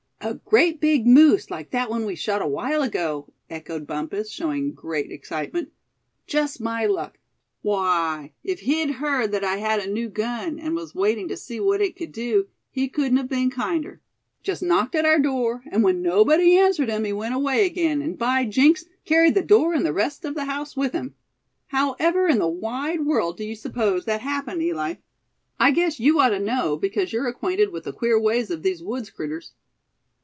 [0.23, 4.71] "A great big moose like that one we shot a while ago!" echoed Bumpus, showing
[4.71, 5.71] great excitement.
[6.27, 7.17] "Just my luck.
[7.63, 11.59] Why, if he'd heard that I had a new gun, and was waiting to see
[11.59, 13.99] what it could do, he couldn't have been kinder.
[14.43, 18.15] Just knocked at our door; and when nobody answered him he went away again, and
[18.15, 18.85] by jinks!
[19.05, 21.15] carried the door and the rest of the house with him.
[21.69, 24.93] However in the wide world do you suppose that happened, Eli?
[25.59, 28.83] I guess you ought to know, because you're acquainted with the queer ways of these
[28.83, 29.53] woods' critters."